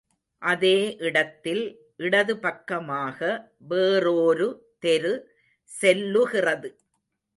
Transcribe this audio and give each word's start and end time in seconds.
அதே 0.41 0.77
இடத்தில் 0.99 1.63
இடது 1.97 2.33
பக்கமாக 2.37 3.19
வேறோரு 3.69 4.47
தெரு 4.79 5.13
செல்லுகிறது. 5.71 6.69